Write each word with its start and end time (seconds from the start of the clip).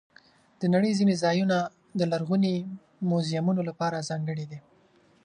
د 0.59 0.63
نړۍ 0.73 0.91
ځینې 0.99 1.15
ځایونه 1.23 1.57
د 1.99 2.01
لرغوني 2.11 2.55
میوزیمونو 3.09 3.61
لپاره 3.69 4.05
ځانګړي 4.09 4.45
دي. 4.51 4.59